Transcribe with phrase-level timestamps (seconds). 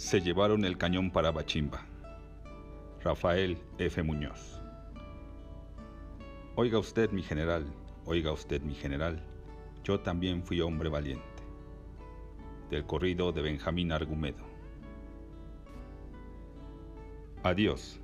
[0.00, 1.82] Se llevaron el cañón para Bachimba.
[3.04, 4.02] Rafael F.
[4.02, 4.58] Muñoz.
[6.56, 7.66] Oiga usted, mi general,
[8.06, 9.22] oiga usted, mi general,
[9.84, 11.42] yo también fui hombre valiente.
[12.70, 14.42] Del corrido de Benjamín Argumedo.
[17.42, 18.00] Adiós.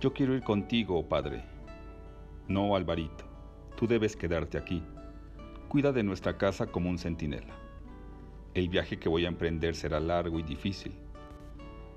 [0.00, 1.44] Yo quiero ir contigo, padre.
[2.48, 3.24] No, Alvarito,
[3.76, 4.82] tú debes quedarte aquí.
[5.68, 7.67] Cuida de nuestra casa como un centinela.
[8.54, 10.92] El viaje que voy a emprender será largo y difícil.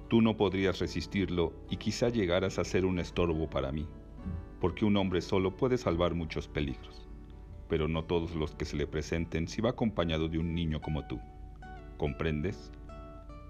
[0.09, 3.87] Tú no podrías resistirlo y quizá llegaras a ser un estorbo para mí,
[4.59, 7.07] porque un hombre solo puede salvar muchos peligros,
[7.69, 11.07] pero no todos los que se le presenten si va acompañado de un niño como
[11.07, 11.19] tú.
[11.97, 12.71] ¿Comprendes?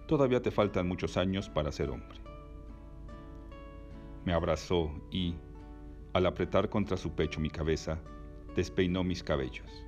[0.07, 2.19] Todavía te faltan muchos años para ser hombre.
[4.23, 5.33] Me abrazó y,
[6.13, 7.99] al apretar contra su pecho mi cabeza,
[8.55, 9.85] despeinó mis cabellos.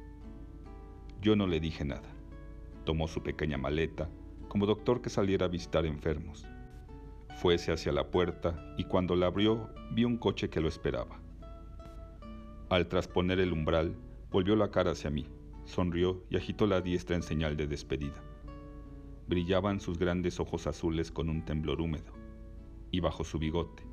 [1.22, 2.13] Yo no le dije nada.
[2.86, 4.10] Tomó su pequeña maleta,
[4.48, 6.46] como doctor que saliera a visitar enfermos.
[7.38, 11.20] Fuese hacia la puerta y cuando la abrió vi un coche que lo esperaba.
[12.70, 13.96] Al trasponer el umbral,
[14.32, 15.28] volvió la cara hacia mí,
[15.66, 18.22] sonrió y agitó la diestra en señal de despedida.
[19.28, 22.14] Brillaban sus grandes ojos azules con un temblor húmedo,
[22.92, 23.84] y bajo su bigote,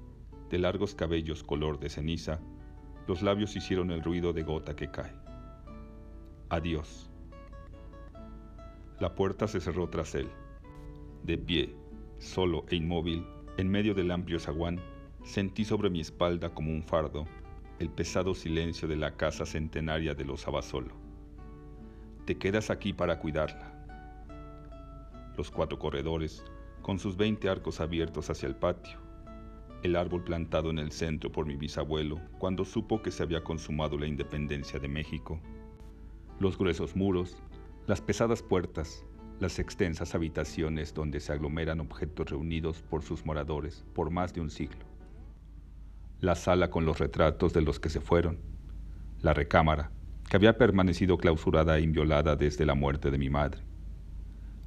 [0.50, 2.40] de largos cabellos color de ceniza,
[3.06, 5.14] los labios hicieron el ruido de gota que cae.
[6.48, 7.09] Adiós.
[9.00, 10.28] La puerta se cerró tras él.
[11.24, 11.74] De pie,
[12.18, 14.78] solo e inmóvil, en medio del amplio zaguán,
[15.24, 17.26] sentí sobre mi espalda como un fardo
[17.78, 20.94] el pesado silencio de la casa centenaria de los Abasolo.
[22.26, 23.72] Te quedas aquí para cuidarla.
[25.38, 26.44] Los cuatro corredores,
[26.82, 28.98] con sus veinte arcos abiertos hacia el patio,
[29.82, 33.96] el árbol plantado en el centro por mi bisabuelo cuando supo que se había consumado
[33.96, 35.40] la independencia de México,
[36.38, 37.42] los gruesos muros,
[37.90, 39.04] las pesadas puertas,
[39.40, 44.48] las extensas habitaciones donde se aglomeran objetos reunidos por sus moradores por más de un
[44.48, 44.84] siglo.
[46.20, 48.38] La sala con los retratos de los que se fueron,
[49.22, 49.90] la recámara,
[50.28, 53.60] que había permanecido clausurada e inviolada desde la muerte de mi madre.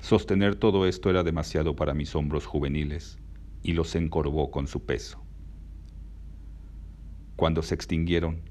[0.01, 3.19] Sostener todo esto era demasiado para mis hombros juveniles
[3.61, 5.23] y los encorvó con su peso.
[7.37, 8.41] Cuando se extinguieron,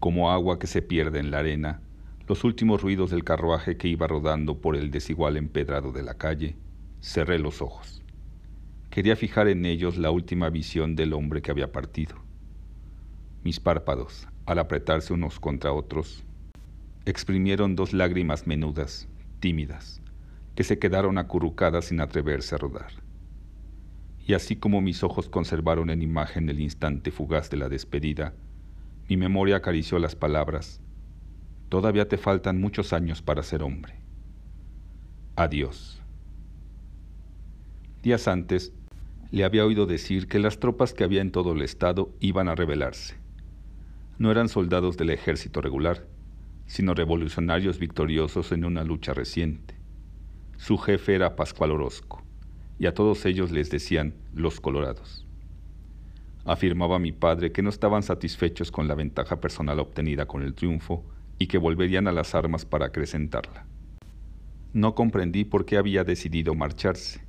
[0.00, 1.82] como agua que se pierde en la arena,
[2.28, 6.56] los últimos ruidos del carruaje que iba rodando por el desigual empedrado de la calle,
[7.00, 8.02] cerré los ojos.
[8.90, 12.16] Quería fijar en ellos la última visión del hombre que había partido.
[13.42, 16.22] Mis párpados, al apretarse unos contra otros,
[17.06, 19.08] exprimieron dos lágrimas menudas,
[19.40, 20.00] tímidas,
[20.54, 22.92] que se quedaron acurrucadas sin atreverse a rodar.
[24.24, 28.34] Y así como mis ojos conservaron en imagen el instante fugaz de la despedida,
[29.08, 30.81] mi memoria acarició las palabras
[31.72, 33.94] Todavía te faltan muchos años para ser hombre.
[35.36, 36.02] Adiós.
[38.02, 38.74] Días antes,
[39.30, 42.54] le había oído decir que las tropas que había en todo el estado iban a
[42.54, 43.16] rebelarse.
[44.18, 46.06] No eran soldados del ejército regular,
[46.66, 49.74] sino revolucionarios victoriosos en una lucha reciente.
[50.58, 52.22] Su jefe era Pascual Orozco,
[52.78, 55.26] y a todos ellos les decían los colorados.
[56.44, 61.02] Afirmaba mi padre que no estaban satisfechos con la ventaja personal obtenida con el triunfo
[61.38, 63.66] y que volverían a las armas para acrecentarla.
[64.72, 67.20] No comprendí por qué había decidido marcharse.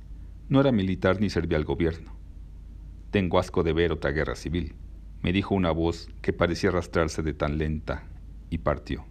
[0.48, 2.16] No era militar ni servía al gobierno.
[3.10, 4.74] Tengo asco de ver otra guerra civil,
[5.22, 8.04] me dijo una voz que parecía arrastrarse de tan lenta,
[8.50, 9.04] y partió.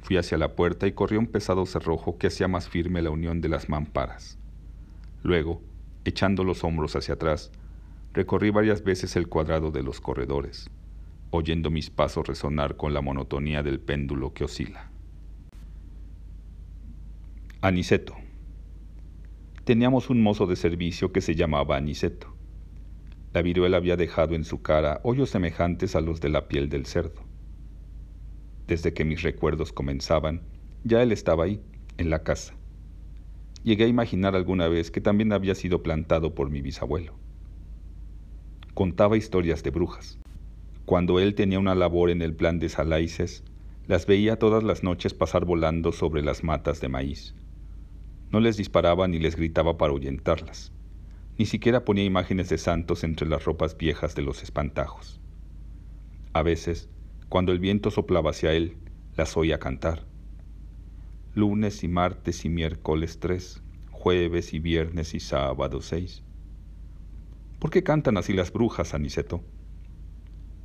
[0.00, 3.40] Fui hacia la puerta y corrió un pesado cerrojo que hacía más firme la unión
[3.40, 4.38] de las mamparas.
[5.22, 5.62] Luego,
[6.04, 7.50] echando los hombros hacia atrás,
[8.12, 10.70] recorrí varias veces el cuadrado de los corredores
[11.30, 14.90] oyendo mis pasos resonar con la monotonía del péndulo que oscila.
[17.60, 18.14] Aniceto.
[19.64, 22.34] Teníamos un mozo de servicio que se llamaba Aniceto.
[23.34, 26.86] La viruela había dejado en su cara hoyos semejantes a los de la piel del
[26.86, 27.22] cerdo.
[28.66, 30.42] Desde que mis recuerdos comenzaban,
[30.84, 31.60] ya él estaba ahí,
[31.98, 32.54] en la casa.
[33.64, 37.14] Llegué a imaginar alguna vez que también había sido plantado por mi bisabuelo.
[38.72, 40.18] Contaba historias de brujas,
[40.88, 43.44] cuando él tenía una labor en el plan de Salaices,
[43.86, 47.34] las veía todas las noches pasar volando sobre las matas de maíz.
[48.30, 50.72] No les disparaba ni les gritaba para ahuyentarlas.
[51.36, 55.20] Ni siquiera ponía imágenes de santos entre las ropas viejas de los espantajos.
[56.32, 56.88] A veces,
[57.28, 58.78] cuando el viento soplaba hacia él,
[59.14, 60.06] las oía cantar.
[61.34, 66.24] Lunes y martes y miércoles tres, jueves y viernes y sábado seis.
[67.58, 69.42] ¿Por qué cantan así las brujas, Aniceto?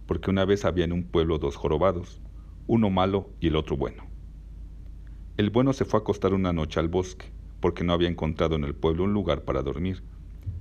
[0.05, 2.21] Porque una vez había en un pueblo dos jorobados,
[2.67, 4.03] uno malo y el otro bueno.
[5.37, 8.63] El bueno se fue a acostar una noche al bosque, porque no había encontrado en
[8.63, 10.03] el pueblo un lugar para dormir,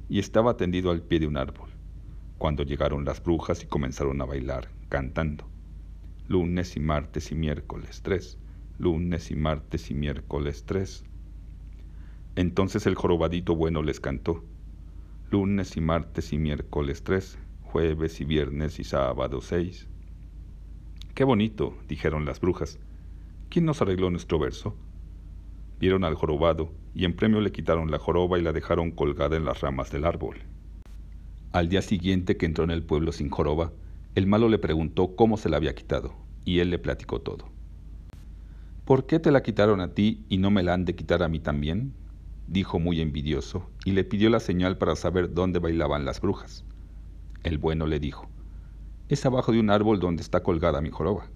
[0.09, 1.69] y estaba tendido al pie de un árbol,
[2.39, 5.49] cuando llegaron las brujas y comenzaron a bailar, cantando.
[6.29, 8.39] Lunes y martes y miércoles tres,
[8.79, 11.05] lunes y martes y miércoles tres.
[12.37, 14.44] Entonces el jorobadito bueno les cantó,
[15.31, 17.39] lunes y martes y miércoles tres,
[17.72, 19.88] jueves y viernes y sábado seis.
[21.14, 22.78] Qué bonito, dijeron las brujas.
[23.48, 24.76] ¿Quién nos arregló nuestro verso?
[25.80, 29.46] Vieron al jorobado y en premio le quitaron la joroba y la dejaron colgada en
[29.46, 30.36] las ramas del árbol.
[31.52, 33.72] Al día siguiente que entró en el pueblo sin joroba,
[34.16, 36.12] el malo le preguntó cómo se la había quitado,
[36.44, 37.48] y él le platicó todo.
[38.84, 41.28] ¿Por qué te la quitaron a ti y no me la han de quitar a
[41.28, 41.94] mí también?
[42.46, 46.66] dijo muy envidioso, y le pidió la señal para saber dónde bailaban las brujas.
[47.43, 48.29] El bueno le dijo,
[49.09, 51.27] es abajo de un árbol donde está colgada mi joroba.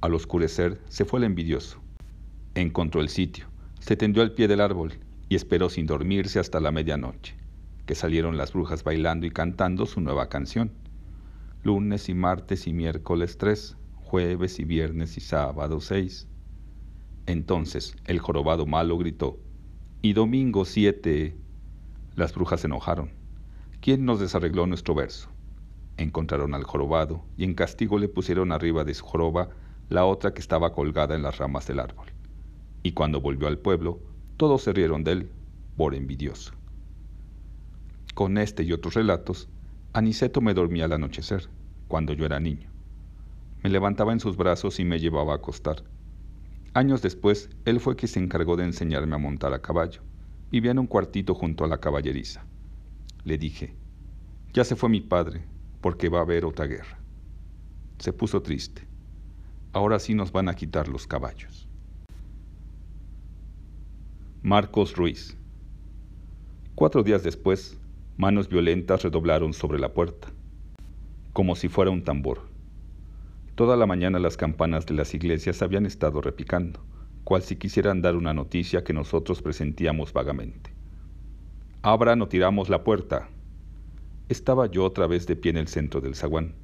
[0.00, 1.80] Al oscurecer se fue el envidioso.
[2.56, 3.46] Encontró el sitio,
[3.78, 4.94] se tendió al pie del árbol
[5.28, 7.36] y esperó sin dormirse hasta la medianoche,
[7.86, 10.72] que salieron las brujas bailando y cantando su nueva canción.
[11.62, 16.26] Lunes y martes y miércoles tres, jueves y viernes y sábado seis.
[17.26, 19.38] Entonces el jorobado malo gritó,
[20.02, 21.36] y domingo siete.
[22.16, 23.21] Las brujas se enojaron
[23.82, 25.28] ¿Quién nos desarregló nuestro verso?
[25.96, 29.48] Encontraron al jorobado y en castigo le pusieron arriba de su joroba
[29.88, 32.06] la otra que estaba colgada en las ramas del árbol.
[32.84, 33.98] Y cuando volvió al pueblo,
[34.36, 35.30] todos se rieron de él
[35.76, 36.52] por envidioso.
[38.14, 39.48] Con este y otros relatos,
[39.92, 41.48] Aniceto me dormía al anochecer,
[41.88, 42.70] cuando yo era niño.
[43.64, 45.82] Me levantaba en sus brazos y me llevaba a acostar.
[46.72, 50.02] Años después, él fue quien se encargó de enseñarme a montar a caballo.
[50.52, 52.46] Vivía en un cuartito junto a la caballeriza.
[53.24, 53.74] Le dije,
[54.52, 55.44] ya se fue mi padre,
[55.80, 56.98] porque va a haber otra guerra.
[57.98, 58.82] Se puso triste.
[59.72, 61.68] Ahora sí nos van a quitar los caballos.
[64.42, 65.36] Marcos Ruiz.
[66.74, 67.78] Cuatro días después,
[68.16, 70.28] manos violentas redoblaron sobre la puerta,
[71.32, 72.40] como si fuera un tambor.
[73.54, 76.84] Toda la mañana las campanas de las iglesias habían estado repicando,
[77.22, 80.71] cual si quisieran dar una noticia que nosotros presentíamos vagamente.
[81.84, 83.28] Abran o tiramos la puerta.
[84.28, 86.54] Estaba yo otra vez de pie en el centro del zaguán.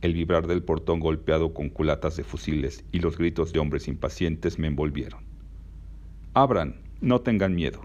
[0.00, 4.58] El vibrar del portón golpeado con culatas de fusiles y los gritos de hombres impacientes
[4.58, 5.22] me envolvieron.
[6.34, 7.82] Abran, no tengan miedo.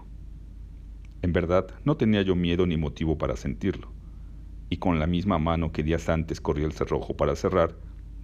[1.22, 3.92] En verdad, no tenía yo miedo ni motivo para sentirlo,
[4.68, 7.76] y con la misma mano que días antes corrió el cerrojo para cerrar,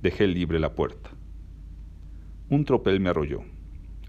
[0.02, 1.10] dejé libre la puerta.
[2.48, 3.44] Un tropel me arrolló.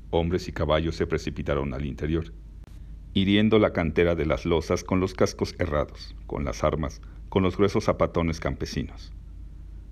[0.10, 2.34] Hombres y caballos se precipitaron al interior
[3.14, 7.58] hiriendo la cantera de las losas con los cascos errados, con las armas, con los
[7.58, 9.12] gruesos zapatones campesinos.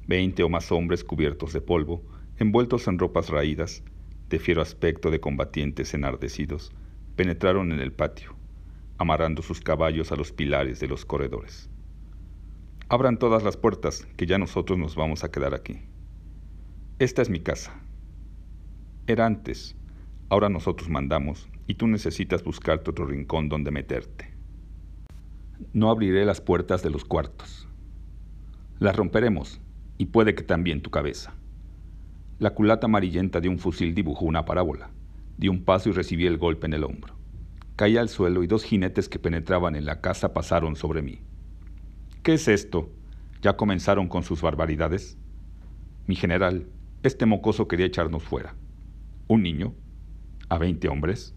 [0.08, 2.04] Veinte o más hombres cubiertos de polvo,
[2.38, 3.84] envueltos en ropas raídas,
[4.30, 6.72] de fiero aspecto de combatientes enardecidos,
[7.16, 8.36] penetraron en el patio,
[8.98, 11.70] amarrando sus caballos a los pilares de los corredores.
[12.88, 15.82] Abran todas las puertas, que ya nosotros nos vamos a quedar aquí.
[16.98, 17.80] Esta es mi casa.
[19.08, 19.76] Era antes,
[20.32, 24.34] Ahora nosotros mandamos y tú necesitas buscarte otro rincón donde meterte.
[25.72, 27.68] No abriré las puertas de los cuartos.
[28.80, 29.62] Las romperemos
[30.00, 31.36] y puede que también tu cabeza.
[32.40, 34.90] La culata amarillenta de un fusil dibujó una parábola.
[35.38, 37.14] Di un paso y recibí el golpe en el hombro.
[37.76, 41.20] Caí al suelo y dos jinetes que penetraban en la casa pasaron sobre mí.
[42.24, 42.90] ¿Qué es esto?
[43.44, 45.20] ¿Ya comenzaron con sus barbaridades?
[46.08, 46.66] Mi general,
[47.04, 48.56] este mocoso quería echarnos fuera.
[49.28, 49.76] ¿Un niño?
[50.50, 51.36] a veinte hombres.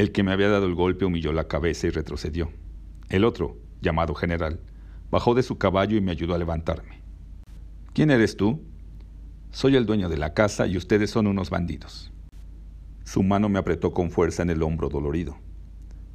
[0.00, 2.50] El que me había dado el golpe humilló la cabeza y retrocedió.
[3.10, 4.58] El otro, llamado general,
[5.10, 7.02] bajó de su caballo y me ayudó a levantarme.
[7.92, 8.62] ¿Quién eres tú?
[9.50, 12.14] Soy el dueño de la casa y ustedes son unos bandidos.
[13.04, 15.36] Su mano me apretó con fuerza en el hombro dolorido.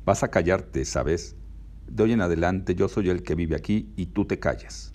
[0.03, 1.35] Vas a callarte, ¿sabes?
[1.85, 4.93] De hoy en adelante yo soy el que vive aquí y tú te callas.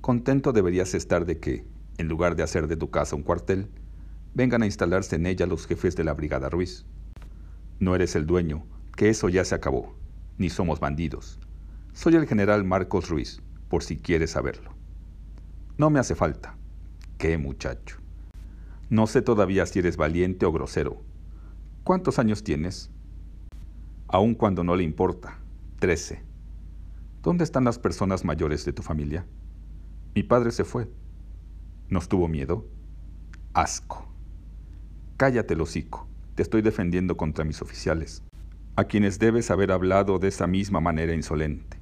[0.00, 1.64] Contento deberías estar de que,
[1.98, 3.66] en lugar de hacer de tu casa un cuartel,
[4.32, 6.86] vengan a instalarse en ella los jefes de la Brigada Ruiz.
[7.78, 8.64] No eres el dueño,
[8.96, 9.94] que eso ya se acabó,
[10.38, 11.38] ni somos bandidos.
[11.92, 14.70] Soy el general Marcos Ruiz, por si quieres saberlo.
[15.76, 16.56] No me hace falta.
[17.18, 17.98] ¿Qué muchacho?
[18.88, 21.02] No sé todavía si eres valiente o grosero.
[21.84, 22.90] ¿Cuántos años tienes?
[24.08, 25.38] Aun cuando no le importa.
[25.78, 26.22] Trece.
[27.22, 29.26] ¿Dónde están las personas mayores de tu familia?
[30.14, 30.88] Mi padre se fue.
[31.88, 32.66] ¿Nos tuvo miedo?
[33.52, 34.06] Asco.
[35.16, 36.05] Cállate el hocico,
[36.36, 38.22] te estoy defendiendo contra mis oficiales,
[38.76, 41.78] a quienes debes haber hablado de esa misma manera insolente,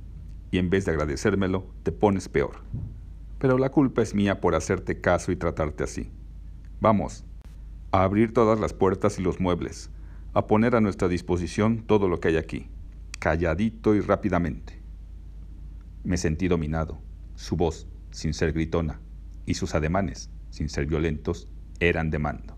[0.52, 2.62] y en vez de agradecérmelo, te pones peor.
[3.40, 6.12] Pero la culpa es mía por hacerte caso y tratarte así.
[6.80, 7.25] Vamos,
[7.90, 9.90] a abrir todas las puertas y los muebles,
[10.34, 12.68] a poner a nuestra disposición todo lo que hay aquí,
[13.18, 14.80] calladito y rápidamente.
[16.04, 16.99] Me sentí dominado.
[17.34, 19.00] Su voz, sin ser gritona,
[19.46, 21.49] y sus ademanes, sin ser violentos,
[21.80, 22.56] eran de mando.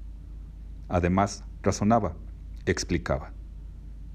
[0.88, 2.16] Además, razonaba,
[2.64, 3.32] explicaba.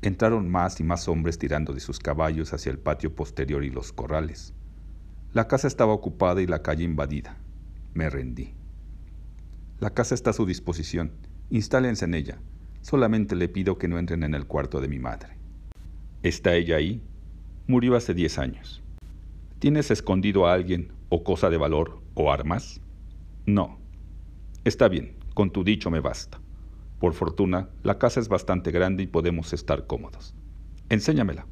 [0.02, 3.94] Entraron más y más hombres tirando de sus caballos hacia el patio posterior y los
[3.94, 4.54] corrales.
[5.34, 7.38] La casa estaba ocupada y la calle invadida.
[7.94, 8.54] Me rendí.
[9.80, 11.12] La casa está a su disposición.
[11.50, 12.40] Instálense en ella.
[12.82, 15.38] Solamente le pido que no entren en el cuarto de mi madre.
[16.24, 17.02] ¿Está ella ahí?
[17.68, 18.82] Murió hace diez años.
[19.60, 22.82] ¿Tienes escondido a alguien o cosa de valor o armas?
[23.46, 23.80] No.
[24.64, 26.40] Está bien, con tu dicho me basta.
[27.02, 30.36] Por fortuna, la casa es bastante grande y podemos estar cómodos.
[30.88, 31.48] Enséñamela.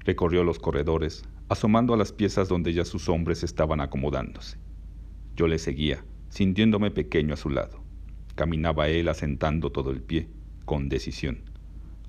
[0.00, 4.58] Recorrió los corredores, asomando a las piezas donde ya sus hombres estaban acomodándose.
[5.36, 7.82] Yo le seguía, sintiéndome pequeño a su lado.
[8.34, 10.28] Caminaba él asentando todo el pie,
[10.66, 11.40] con decisión,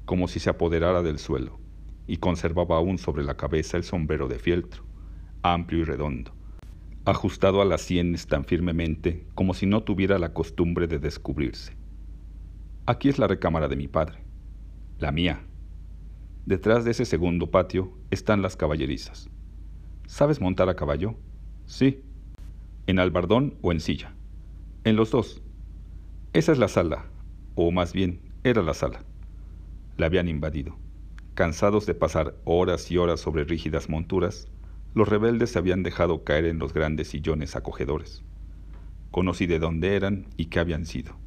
[0.03, 1.61] como si se apoderara del suelo,
[2.07, 4.83] y conservaba aún sobre la cabeza el sombrero de fieltro,
[5.43, 6.33] amplio y redondo,
[7.05, 11.84] ajustado a las sienes tan firmemente como si no tuviera la costumbre de descubrirse.
[12.87, 14.19] Aquí es la recámara de mi padre.
[14.99, 15.41] La mía.
[16.45, 19.27] Detrás de ese segundo patio están las caballerizas.
[20.05, 21.15] ¿Sabes montar a caballo?
[21.65, 22.03] Sí.
[22.85, 24.13] ¿En albardón o en silla?
[24.83, 25.41] En los dos.
[26.33, 27.05] Esa es la sala,
[27.55, 29.03] o más bien, era la sala.
[29.97, 30.77] La habían invadido.
[31.33, 34.47] Cansados de pasar horas y horas sobre rígidas monturas,
[34.93, 38.23] los rebeldes se habían dejado caer en los grandes sillones acogedores.
[39.09, 41.24] Conocí de dónde eran y qué habían sido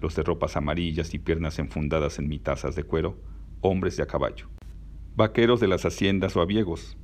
[0.00, 3.18] los de ropas amarillas y piernas enfundadas en mitazas de cuero,
[3.60, 4.48] hombres de a caballo.
[5.16, 6.96] Vaqueros de las haciendas o aviegos,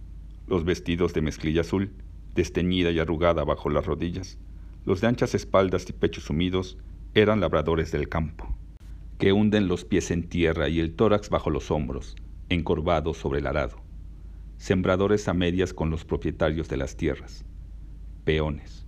[0.47, 1.93] los vestidos de mezclilla azul,
[2.35, 4.39] desteñida y arrugada bajo las rodillas,
[4.85, 6.79] los de anchas espaldas y pechos sumidos,
[7.15, 8.55] eran labradores del campo,
[9.19, 12.17] que hunden los pies en tierra y el tórax bajo los hombros,
[12.49, 13.77] encorvados sobre el arado.
[14.59, 17.45] Sembradores a medias con los propietarios de las tierras.
[18.25, 18.87] Peones.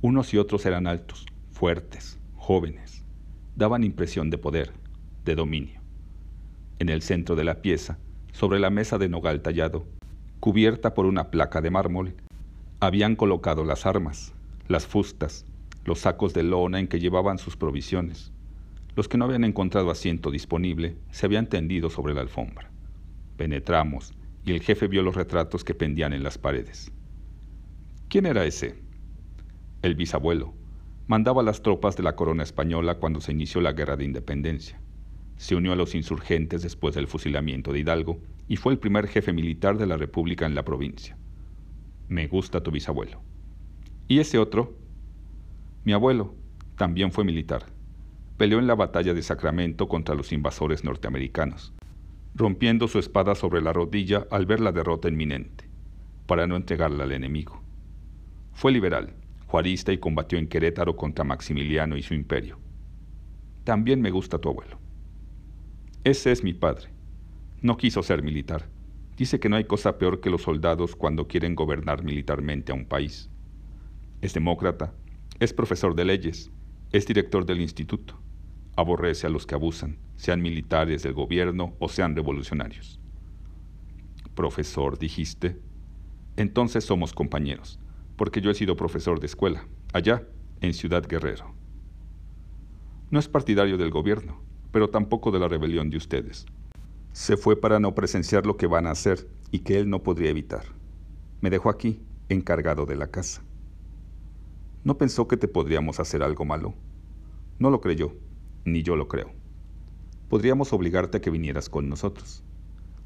[0.00, 3.05] Unos y otros eran altos, fuertes, jóvenes
[3.56, 4.72] daban impresión de poder,
[5.24, 5.80] de dominio.
[6.78, 7.98] En el centro de la pieza,
[8.32, 9.86] sobre la mesa de nogal tallado,
[10.40, 12.14] cubierta por una placa de mármol,
[12.80, 14.34] habían colocado las armas,
[14.68, 15.46] las fustas,
[15.86, 18.30] los sacos de lona en que llevaban sus provisiones.
[18.94, 22.70] Los que no habían encontrado asiento disponible se habían tendido sobre la alfombra.
[23.38, 24.12] Penetramos
[24.44, 26.92] y el jefe vio los retratos que pendían en las paredes.
[28.08, 28.78] ¿Quién era ese?
[29.82, 30.54] El bisabuelo,
[31.06, 34.80] mandaba las tropas de la corona española cuando se inició la guerra de independencia.
[35.36, 39.32] Se unió a los insurgentes después del fusilamiento de Hidalgo y fue el primer jefe
[39.32, 41.16] militar de la República en la provincia.
[42.08, 43.20] Me gusta tu bisabuelo.
[44.08, 44.76] ¿Y ese otro?
[45.84, 46.34] Mi abuelo
[46.76, 47.66] también fue militar.
[48.36, 51.72] Peleó en la batalla de Sacramento contra los invasores norteamericanos,
[52.34, 55.68] rompiendo su espada sobre la rodilla al ver la derrota inminente,
[56.26, 57.62] para no entregarla al enemigo.
[58.52, 59.14] Fue liberal
[59.46, 62.58] juarista y combatió en Querétaro contra Maximiliano y su imperio.
[63.64, 64.78] También me gusta tu abuelo.
[66.04, 66.88] Ese es mi padre.
[67.62, 68.68] No quiso ser militar.
[69.16, 72.84] Dice que no hay cosa peor que los soldados cuando quieren gobernar militarmente a un
[72.84, 73.30] país.
[74.20, 74.92] Es demócrata,
[75.40, 76.50] es profesor de leyes,
[76.92, 78.20] es director del instituto.
[78.76, 83.00] Aborrece a los que abusan, sean militares del gobierno o sean revolucionarios.
[84.34, 85.58] Profesor, dijiste.
[86.36, 87.80] Entonces somos compañeros
[88.16, 90.26] porque yo he sido profesor de escuela, allá,
[90.60, 91.54] en Ciudad Guerrero.
[93.10, 94.40] No es partidario del gobierno,
[94.72, 96.46] pero tampoco de la rebelión de ustedes.
[97.12, 100.30] Se fue para no presenciar lo que van a hacer y que él no podría
[100.30, 100.64] evitar.
[101.40, 103.42] Me dejó aquí, encargado de la casa.
[104.84, 106.74] ¿No pensó que te podríamos hacer algo malo?
[107.58, 108.14] No lo creyó,
[108.64, 109.32] ni yo lo creo.
[110.28, 112.42] Podríamos obligarte a que vinieras con nosotros.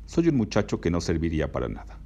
[0.07, 1.99] Soy un muchacho que no serviría para nada.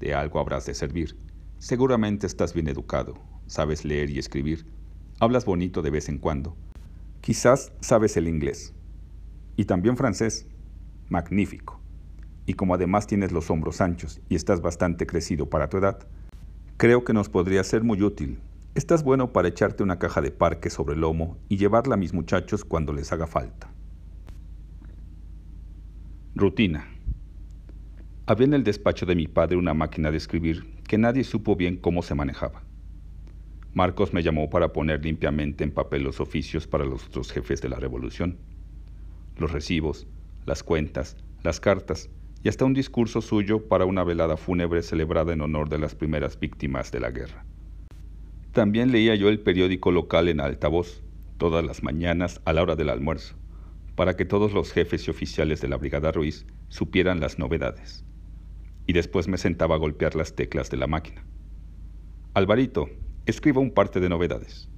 [0.00, 1.16] De algo habrás de servir,
[1.60, 4.64] Seguramente estás bien educado, sabes leer y escribir,
[5.18, 6.56] hablas bonito de vez en cuando.
[7.20, 8.72] Quizás sabes el inglés.
[9.56, 10.46] Y también francés.
[11.10, 11.78] Magnífico.
[12.46, 15.98] Y como además tienes los hombros anchos y estás bastante crecido para tu edad,
[16.78, 18.40] creo que nos podría ser muy útil.
[18.74, 22.14] Estás bueno para echarte una caja de parque sobre el lomo y llevarla a mis
[22.14, 23.70] muchachos cuando les haga falta.
[26.34, 26.88] Rutina.
[28.30, 31.76] Había en el despacho de mi padre una máquina de escribir que nadie supo bien
[31.76, 32.62] cómo se manejaba.
[33.74, 37.68] Marcos me llamó para poner limpiamente en papel los oficios para los otros jefes de
[37.68, 38.38] la revolución,
[39.36, 40.06] los recibos,
[40.46, 42.08] las cuentas, las cartas
[42.44, 46.38] y hasta un discurso suyo para una velada fúnebre celebrada en honor de las primeras
[46.38, 47.44] víctimas de la guerra.
[48.52, 51.02] También leía yo el periódico local en alta voz,
[51.36, 53.34] todas las mañanas a la hora del almuerzo,
[53.96, 58.04] para que todos los jefes y oficiales de la Brigada Ruiz supieran las novedades.
[58.90, 61.24] Y después me sentaba a golpear las teclas de la máquina.
[62.34, 62.88] Alvarito,
[63.24, 64.68] escriba un parte de novedades.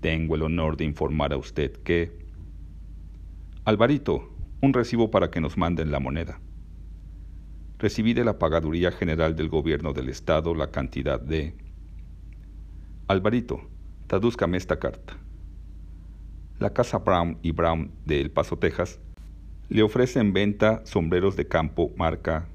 [0.00, 2.26] Tengo el honor de informar a usted que...
[3.66, 6.40] Alvarito, un recibo para que nos manden la moneda.
[7.76, 11.54] Recibí de la Pagaduría General del Gobierno del Estado la cantidad de...
[13.06, 13.68] Alvarito,
[14.06, 15.18] tradúzcame esta carta.
[16.58, 18.98] La casa Brown y Brown de El Paso, Texas,
[19.68, 22.48] le ofrece en venta sombreros de campo marca...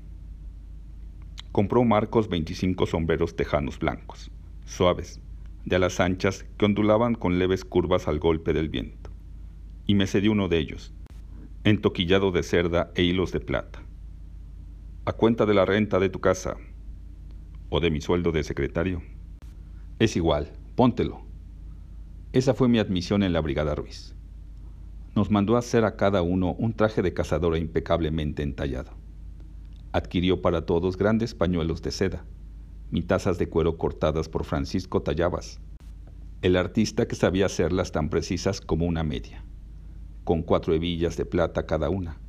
[1.51, 4.29] Compró Marcos 25 sombreros tejanos blancos,
[4.65, 5.19] suaves,
[5.65, 9.09] de alas anchas que ondulaban con leves curvas al golpe del viento,
[9.87, 10.93] y me cedió uno de ellos,
[11.63, 13.81] entoquillado de cerda e hilos de plata.
[15.05, 16.55] A cuenta de la renta de tu casa
[17.69, 19.01] o de mi sueldo de secretario.
[19.97, 21.25] Es igual, póntelo.
[22.31, 24.15] Esa fue mi admisión en la Brigada Ruiz.
[25.15, 28.98] Nos mandó hacer a cada uno un traje de cazadora impecablemente entallado.
[29.91, 32.25] Adquirió para todos grandes pañuelos de seda,
[32.91, 35.59] mitazas de cuero cortadas por Francisco Tallabas,
[36.41, 39.43] el artista que sabía hacerlas tan precisas como una media
[40.29, 42.19] con cuatro hebillas de plata cada una,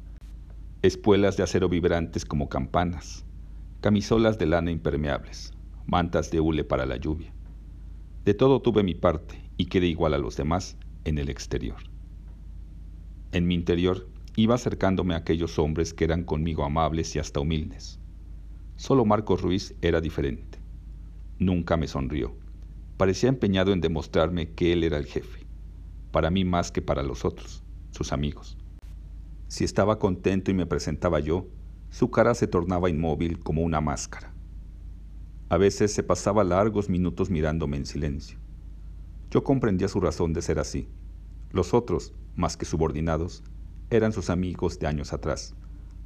[0.80, 3.26] espuelas de acero vibrantes como campanas,
[3.82, 5.52] camisolas de lana impermeables,
[5.84, 7.30] mantas de hule para la lluvia.
[8.24, 11.76] De todo tuve mi parte y quedé igual a los demás en el exterior.
[13.32, 17.98] En mi interior iba acercándome a aquellos hombres que eran conmigo amables y hasta humildes.
[18.76, 20.58] Solo Marcos Ruiz era diferente.
[21.38, 22.36] Nunca me sonrió.
[22.96, 25.46] Parecía empeñado en demostrarme que él era el jefe,
[26.10, 28.56] para mí más que para los otros sus amigos.
[29.48, 31.46] Si estaba contento y me presentaba yo,
[31.90, 34.32] su cara se tornaba inmóvil como una máscara.
[35.48, 38.38] A veces se pasaba largos minutos mirándome en silencio.
[39.30, 40.88] Yo comprendía su razón de ser así.
[41.50, 43.42] Los otros, más que subordinados,
[43.90, 45.54] eran sus amigos de años atrás,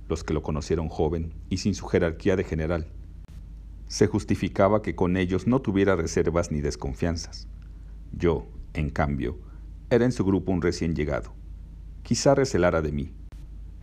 [0.09, 2.87] los que lo conocieron joven y sin su jerarquía de general.
[3.88, 7.47] Se justificaba que con ellos no tuviera reservas ni desconfianzas.
[8.12, 9.38] Yo, en cambio,
[9.90, 11.35] era en su grupo un recién llegado,
[12.03, 13.12] quizá recelara de mí,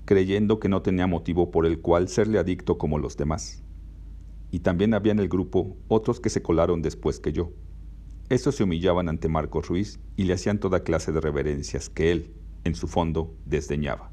[0.06, 3.62] creyendo que no tenía motivo por el cual serle adicto como los demás.
[4.50, 7.52] Y también había en el grupo otros que se colaron después que yo.
[8.30, 12.34] Estos se humillaban ante Marcos Ruiz y le hacían toda clase de reverencias que él,
[12.64, 14.12] en su fondo, desdeñaba.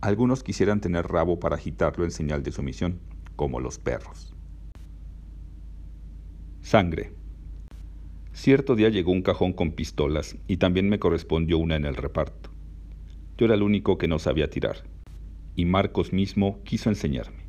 [0.00, 3.00] Algunos quisieran tener rabo para agitarlo en señal de sumisión,
[3.34, 4.34] como los perros.
[6.60, 7.12] Sangre.
[8.32, 12.50] Cierto día llegó un cajón con pistolas y también me correspondió una en el reparto.
[13.38, 14.84] Yo era el único que no sabía tirar,
[15.54, 17.46] y Marcos mismo quiso enseñarme.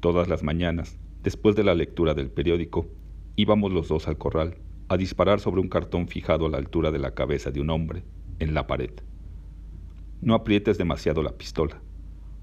[0.00, 2.88] Todas las mañanas, después de la lectura del periódico,
[3.36, 4.56] íbamos los dos al corral
[4.88, 8.04] a disparar sobre un cartón fijado a la altura de la cabeza de un hombre,
[8.38, 8.90] en la pared.
[10.20, 11.80] No aprietes demasiado la pistola.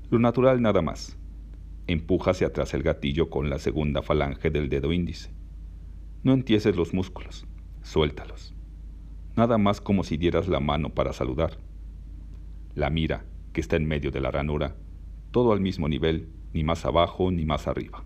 [0.10, 1.18] Lo natural nada más.
[1.88, 5.32] Empuja hacia atrás el gatillo con la segunda falange del dedo índice.
[6.24, 7.46] No entieses los músculos,
[7.84, 8.54] suéltalos.
[9.36, 11.58] Nada más como si dieras la mano para saludar
[12.76, 14.76] la mira, que está en medio de la ranura,
[15.32, 18.04] todo al mismo nivel, ni más abajo ni más arriba.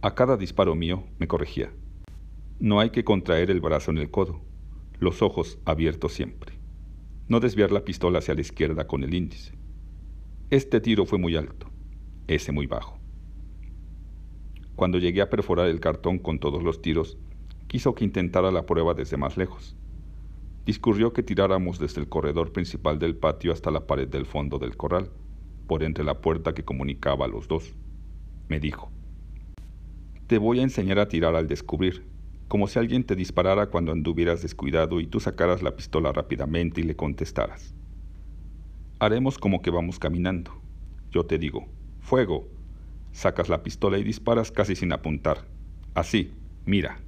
[0.00, 1.70] A cada disparo mío me corregía.
[2.58, 4.40] No hay que contraer el brazo en el codo,
[5.00, 6.54] los ojos abiertos siempre.
[7.28, 9.52] No desviar la pistola hacia la izquierda con el índice.
[10.50, 11.70] Este tiro fue muy alto,
[12.26, 12.98] ese muy bajo.
[14.76, 17.18] Cuando llegué a perforar el cartón con todos los tiros,
[17.66, 19.76] quiso que intentara la prueba desde más lejos
[20.66, 24.76] discurrió que tiráramos desde el corredor principal del patio hasta la pared del fondo del
[24.76, 25.10] corral,
[25.68, 27.76] por entre la puerta que comunicaba a los dos.
[28.48, 28.90] Me dijo,
[30.26, 32.04] Te voy a enseñar a tirar al descubrir,
[32.48, 36.84] como si alguien te disparara cuando anduvieras descuidado y tú sacaras la pistola rápidamente y
[36.84, 37.74] le contestaras.
[38.98, 40.52] Haremos como que vamos caminando.
[41.10, 41.66] Yo te digo,
[42.00, 42.48] fuego.
[43.12, 45.46] Sacas la pistola y disparas casi sin apuntar.
[45.94, 46.32] Así,
[46.64, 47.00] mira.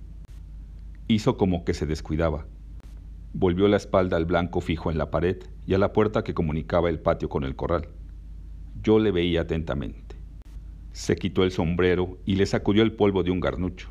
[1.06, 2.46] Hizo como que se descuidaba
[3.34, 6.88] Volvió la espalda al blanco fijo en la pared y a la puerta que comunicaba
[6.88, 7.88] el patio con el corral.
[8.82, 10.16] Yo le veía atentamente.
[10.92, 13.90] Se quitó el sombrero y le sacudió el polvo de un garnucho.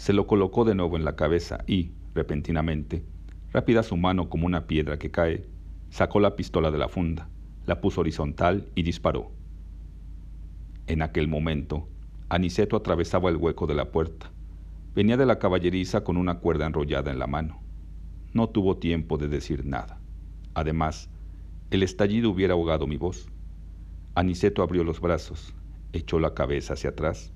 [0.00, 3.04] Se lo colocó de nuevo en la cabeza y, repentinamente,
[3.52, 5.46] rápida su mano como una piedra que cae,
[5.90, 7.28] sacó la pistola de la funda,
[7.66, 9.30] la puso horizontal y disparó.
[10.86, 11.86] En aquel momento,
[12.30, 14.32] Aniceto atravesaba el hueco de la puerta.
[14.94, 17.60] Venía de la caballeriza con una cuerda enrollada en la mano.
[18.32, 20.00] No tuvo tiempo de decir nada.
[20.54, 21.10] Además,
[21.70, 23.28] el estallido hubiera ahogado mi voz.
[24.14, 25.54] Aniceto abrió los brazos,
[25.92, 27.34] echó la cabeza hacia atrás.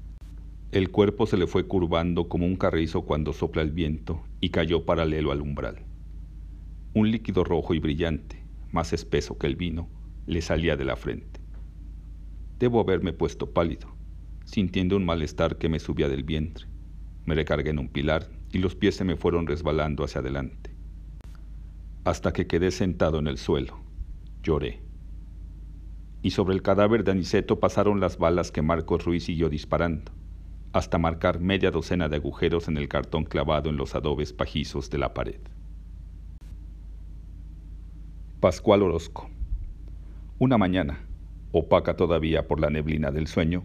[0.75, 4.85] El cuerpo se le fue curvando como un carrizo cuando sopla el viento y cayó
[4.85, 5.85] paralelo al umbral.
[6.95, 9.89] Un líquido rojo y brillante, más espeso que el vino,
[10.27, 11.39] le salía de la frente.
[12.59, 13.95] Debo haberme puesto pálido,
[14.47, 16.67] sintiendo un malestar que me subía del vientre.
[17.25, 20.75] Me recargué en un pilar y los pies se me fueron resbalando hacia adelante.
[22.03, 23.79] Hasta que quedé sentado en el suelo.
[24.43, 24.83] Lloré.
[26.21, 30.11] Y sobre el cadáver de Aniceto pasaron las balas que Marcos Ruiz siguió disparando,
[30.75, 34.99] hasta marcar media docena de agujeros en el cartón clavado en los adobes pajizos de
[34.99, 35.39] la pared.
[38.41, 39.31] Pascual Orozco.
[40.41, 40.99] Una mañana,
[41.53, 43.63] opaca todavía por la neblina del sueño,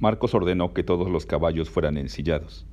[0.00, 2.66] Marcos ordenó que todos los caballos fueran ensillados.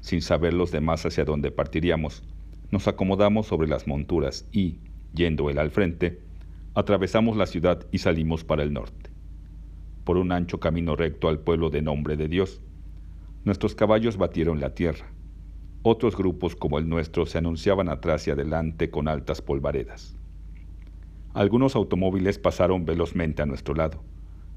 [0.00, 2.22] Sin saber los demás hacia dónde partiríamos,
[2.70, 4.78] nos acomodamos sobre las monturas y,
[5.12, 6.22] yendo él al frente,
[6.72, 9.10] atravesamos la ciudad y salimos para el norte.
[10.04, 12.62] Por un ancho camino recto al pueblo de Nombre de Dios,
[13.44, 15.06] nuestros caballos batieron la tierra.
[15.82, 20.16] Otros grupos como el nuestro se anunciaban atrás y adelante con altas polvaredas.
[21.34, 24.02] Algunos automóviles pasaron velozmente a nuestro lado,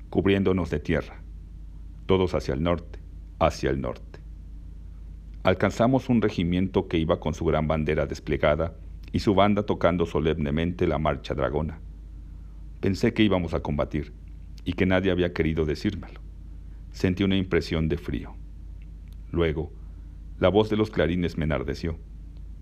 [0.10, 1.22] cubriéndonos de tierra,
[2.06, 3.00] todos hacia el norte,
[3.40, 4.20] hacia el norte.
[5.44, 8.76] Alcanzamos un regimiento que iba con su gran bandera desplegada
[9.12, 11.82] y su banda tocando solemnemente la marcha dragona.
[12.80, 14.14] Pensé que íbamos a combatir
[14.64, 16.22] y que nadie había querido decírmelo.
[16.92, 18.37] Sentí una impresión de frío.
[19.32, 19.72] Luego,
[20.40, 21.98] la voz de los clarines me enardeció.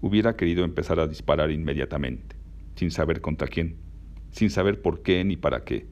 [0.02, 2.36] Hubiera querido empezar a disparar inmediatamente,
[2.76, 3.86] sin saber contra quién
[4.36, 5.88] sin saber por qué ni para qué.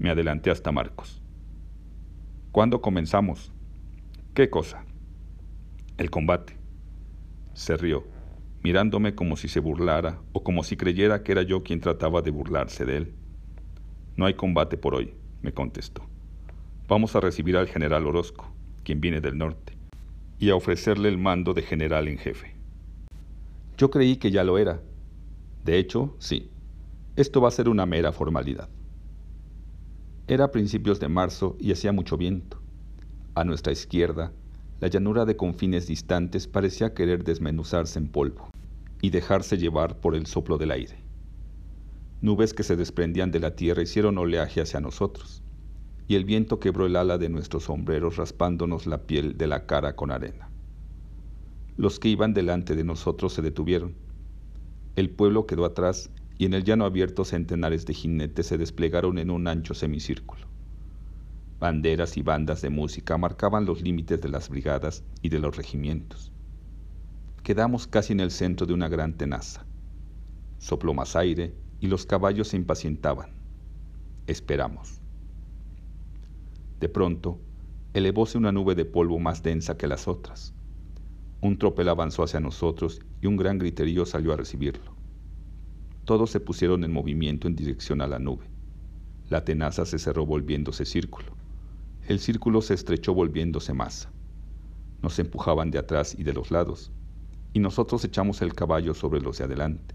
[0.00, 1.22] Me adelanté hasta Marcos.
[2.50, 3.52] ¿Cuándo comenzamos?
[4.34, 4.84] ¿Qué cosa?
[5.96, 6.56] El combate.
[7.54, 8.04] Se rió,
[8.64, 12.32] mirándome como si se burlara o como si creyera que era yo quien trataba de
[12.32, 13.14] burlarse de él.
[14.16, 16.02] No hay combate por hoy, me contestó.
[16.88, 19.77] Vamos a recibir al general Orozco, quien viene del norte,
[20.38, 22.54] y a ofrecerle el mando de general en jefe.
[23.76, 24.80] Yo creí que ya lo era.
[25.64, 26.50] De hecho, sí.
[27.16, 28.68] Esto va a ser una mera formalidad.
[30.28, 32.60] Era principios de marzo y hacía mucho viento.
[33.34, 34.32] A nuestra izquierda,
[34.80, 38.48] la llanura de confines distantes parecía querer desmenuzarse en polvo
[39.00, 40.96] y dejarse llevar por el soplo del aire.
[42.20, 45.42] Nubes que se desprendían de la tierra hicieron oleaje hacia nosotros,
[46.08, 49.94] y el viento quebró el ala de nuestros sombreros raspándonos la piel de la cara
[49.94, 50.48] con arena.
[51.76, 53.94] Los que iban delante de nosotros se detuvieron.
[54.96, 59.30] El pueblo quedó atrás y en el llano abierto centenares de jinetes se desplegaron en
[59.30, 60.46] un ancho semicírculo.
[61.60, 66.32] Banderas y bandas de música marcaban los límites de las brigadas y de los regimientos.
[67.42, 69.66] Quedamos casi en el centro de una gran tenaza.
[70.58, 73.30] Sopló más aire y los caballos se impacientaban.
[74.26, 74.97] Esperamos.
[76.80, 77.40] De pronto,
[77.92, 80.54] elevóse una nube de polvo más densa que las otras.
[81.40, 84.96] Un tropel avanzó hacia nosotros y un gran griterío salió a recibirlo.
[86.04, 88.46] Todos se pusieron en movimiento en dirección a la nube.
[89.28, 91.28] La tenaza se cerró volviéndose círculo.
[92.06, 94.10] El círculo se estrechó volviéndose masa.
[95.02, 96.92] Nos empujaban de atrás y de los lados,
[97.52, 99.94] y nosotros echamos el caballo sobre los de adelante.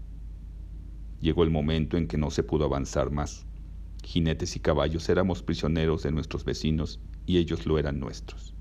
[1.20, 3.46] Llegó el momento en que no se pudo avanzar más.
[4.04, 8.54] Jinetes y caballos éramos prisioneros de nuestros vecinos y ellos lo eran nuestros.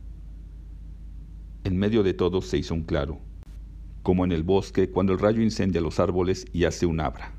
[1.63, 3.19] En medio de todo se hizo un claro,
[4.01, 7.33] como en el bosque cuando el rayo incendia los árboles y hace un abra.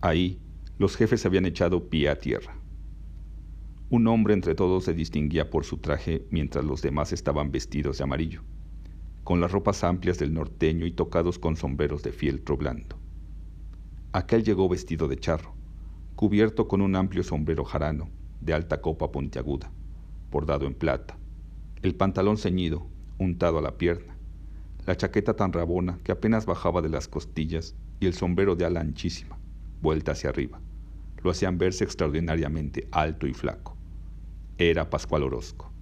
[0.00, 0.38] Ahí,
[0.78, 2.56] los jefes habían echado pie a tierra.
[3.88, 8.04] Un hombre entre todos se distinguía por su traje mientras los demás estaban vestidos de
[8.04, 8.42] amarillo,
[9.22, 12.96] con las ropas amplias del norteño y tocados con sombreros de fieltro blando.
[14.12, 15.54] Aquel llegó vestido de charro,
[16.22, 18.08] cubierto con un amplio sombrero jarano
[18.40, 19.72] de alta copa puntiaguda,
[20.30, 21.16] bordado en plata,
[21.82, 22.86] el pantalón ceñido,
[23.18, 24.14] untado a la pierna,
[24.86, 28.78] la chaqueta tan rabona que apenas bajaba de las costillas y el sombrero de ala
[28.78, 29.36] anchísima
[29.80, 30.60] vuelta hacia arriba.
[31.24, 33.76] Lo hacían verse extraordinariamente alto y flaco.
[34.58, 35.72] Era Pascual Orozco.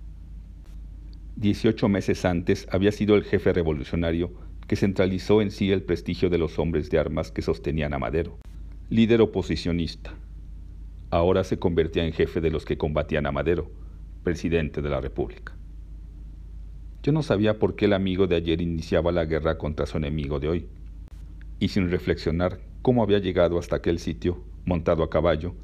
[1.37, 4.33] Dieciocho meses antes había sido el jefe revolucionario
[4.67, 8.39] que centralizó en sí el prestigio de los hombres de armas que sostenían a Madero,
[8.89, 10.15] líder oposicionista.
[11.13, 13.69] Ahora se convertía en jefe de los que combatían a Madero,
[14.23, 15.57] presidente de la República.
[17.03, 20.39] Yo no sabía por qué el amigo de ayer iniciaba la guerra contra su enemigo
[20.39, 20.69] de hoy,
[21.59, 25.55] y sin reflexionar cómo había llegado hasta aquel sitio, montado a caballo,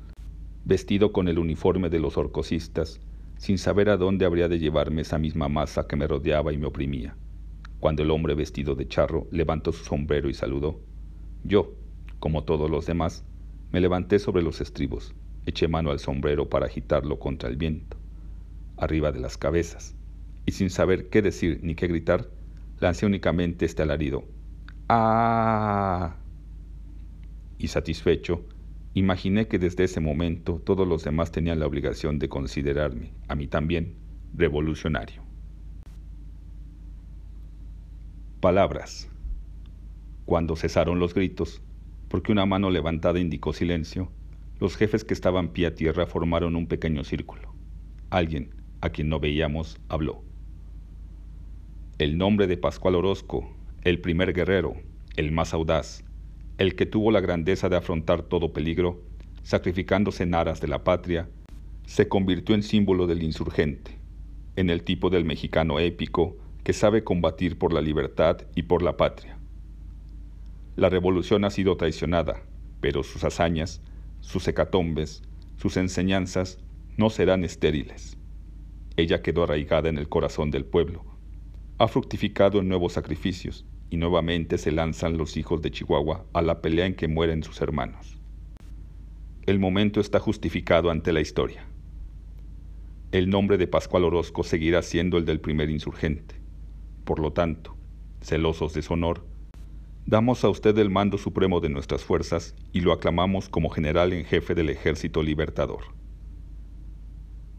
[0.64, 3.00] vestido con el uniforme de los orcosistas,
[3.36, 6.66] sin saber a dónde habría de llevarme esa misma masa que me rodeaba y me
[6.66, 7.14] oprimía.
[7.78, 10.80] Cuando el hombre vestido de charro levantó su sombrero y saludó,
[11.44, 11.72] yo,
[12.18, 13.24] como todos los demás,
[13.70, 15.14] me levanté sobre los estribos,
[15.46, 17.96] eché mano al sombrero para agitarlo contra el viento,
[18.76, 19.94] arriba de las cabezas,
[20.44, 22.28] y sin saber qué decir ni qué gritar,
[22.78, 24.24] lancé únicamente este alarido.
[24.88, 26.16] ¡Ah!
[27.58, 28.44] y satisfecho,
[28.94, 33.46] imaginé que desde ese momento todos los demás tenían la obligación de considerarme, a mí
[33.46, 33.94] también,
[34.34, 35.22] revolucionario.
[38.40, 39.08] Palabras.
[40.24, 41.62] Cuando cesaron los gritos,
[42.08, 44.10] porque una mano levantada indicó silencio,
[44.58, 47.54] los jefes que estaban pie a tierra formaron un pequeño círculo.
[48.10, 50.22] Alguien, a quien no veíamos, habló.
[51.98, 53.50] El nombre de Pascual Orozco,
[53.82, 54.74] el primer guerrero,
[55.16, 56.04] el más audaz,
[56.58, 59.02] el que tuvo la grandeza de afrontar todo peligro,
[59.42, 61.28] sacrificándose en aras de la patria,
[61.86, 63.92] se convirtió en símbolo del insurgente,
[64.56, 68.96] en el tipo del mexicano épico que sabe combatir por la libertad y por la
[68.96, 69.38] patria.
[70.74, 72.42] La revolución ha sido traicionada,
[72.80, 73.80] pero sus hazañas,
[74.20, 75.22] sus hecatombes,
[75.56, 76.58] sus enseñanzas
[76.96, 78.18] no serán estériles.
[78.96, 81.04] Ella quedó arraigada en el corazón del pueblo,
[81.78, 86.60] ha fructificado en nuevos sacrificios, y nuevamente se lanzan los hijos de Chihuahua a la
[86.60, 88.18] pelea en que mueren sus hermanos.
[89.46, 91.64] El momento está justificado ante la historia.
[93.12, 96.34] El nombre de Pascual Orozco seguirá siendo el del primer insurgente.
[97.04, 97.76] Por lo tanto,
[98.20, 99.24] celosos de su honor,
[100.06, 104.24] damos a usted el mando supremo de nuestras fuerzas y lo aclamamos como general en
[104.24, 105.80] jefe del ejército libertador.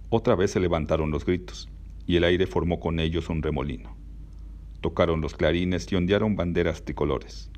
[0.09, 1.67] Otra vez se levantaron los gritos,
[2.05, 3.97] y el aire formó con ellos un remolino.
[4.79, 7.51] Tocaron los clarines y ondearon banderas tricolores.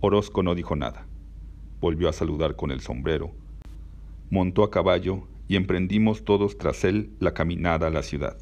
[0.00, 1.06] Orozco no dijo nada.
[1.80, 3.30] Volvió a saludar con el sombrero.
[4.30, 8.36] Montó a caballo y emprendimos todos tras él la caminada a la ciudad.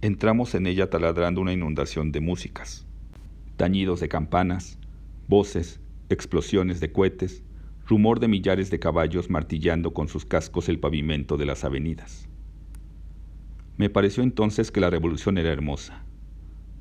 [0.00, 2.86] Entramos en ella taladrando una inundación de músicas,
[3.56, 4.78] tañidos de campanas,
[5.28, 7.42] voces, explosiones de cohetes,
[7.86, 12.28] rumor de millares de caballos martillando con sus cascos el pavimento de las avenidas.
[13.76, 16.04] Me pareció entonces que la revolución era hermosa,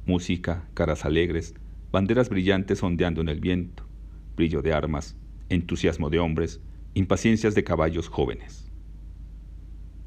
[0.06, 1.56] música, caras alegres,
[1.92, 3.86] banderas brillantes ondeando en el viento,
[4.36, 5.16] brillo de armas,
[5.50, 6.62] entusiasmo de hombres,
[6.94, 8.72] impaciencias de caballos jóvenes.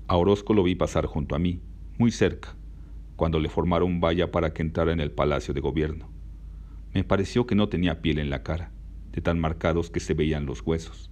[0.06, 1.60] A Orozco lo vi pasar junto a mí,
[1.98, 2.56] muy cerca,
[3.16, 6.13] cuando le formaron valla para que entrara en el palacio de gobierno.
[6.94, 8.70] Me pareció que no tenía piel en la cara,
[9.10, 11.10] de tan marcados que se veían los huesos.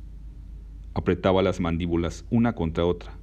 [0.94, 3.18] Apretaba las mandíbulas una contra otra.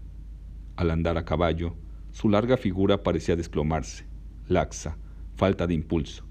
[0.76, 1.78] Al andar a caballo,
[2.12, 4.08] su larga figura parecía desplomarse,
[4.50, 4.98] laxa,
[5.36, 6.26] falta de impulso,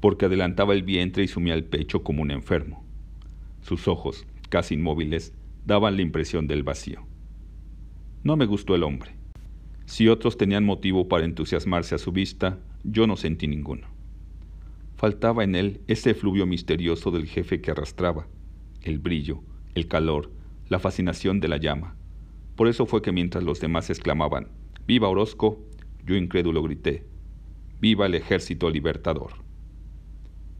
[0.00, 2.84] porque adelantaba el vientre y sumía el pecho como un enfermo.
[3.62, 5.32] Sus ojos, casi inmóviles,
[5.64, 7.06] daban la impresión del vacío.
[8.22, 9.12] No me gustó el hombre.
[9.86, 13.97] Si otros tenían motivo para entusiasmarse a su vista, yo no sentí ninguno.
[14.98, 18.26] Faltaba en él ese efluvio misterioso del jefe que arrastraba,
[18.82, 19.44] el brillo,
[19.76, 20.32] el calor,
[20.68, 21.94] la fascinación de la llama.
[22.56, 24.48] Por eso fue que mientras los demás exclamaban,
[24.88, 25.64] ¡Viva Orozco!,
[26.04, 27.06] yo incrédulo grité,
[27.80, 29.34] Viva el ejército libertador.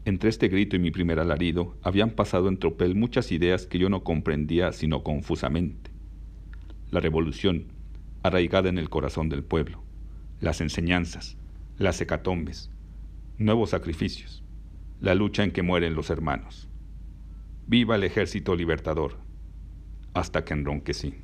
[0.05, 3.89] Entre este grito y mi primer alarido habían pasado en tropel muchas ideas que yo
[3.89, 5.91] no comprendía sino confusamente.
[6.91, 7.73] La revolución,
[8.23, 9.83] arraigada en el corazón del pueblo,
[10.39, 11.35] las enseñanzas,
[11.77, 12.71] las hecatombes,
[13.39, 14.43] nuevos sacrificios,
[14.99, 16.69] la lucha en que mueren los hermanos.
[17.67, 19.17] Viva el ejército libertador,
[20.13, 21.15] hasta que enronquecí.